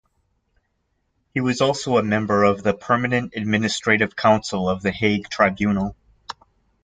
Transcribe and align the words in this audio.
He 1.31 1.41
was 1.41 1.61
also 1.61 1.95
a 1.97 2.01
member 2.03 2.43
of 2.43 2.63
the 2.63 2.73
Permanent 2.73 3.35
Administrative 3.35 4.15
Council 4.15 4.67
of 4.67 4.81
The 4.81 4.89
Hague 4.91 5.29
Tribunal. 5.29 5.95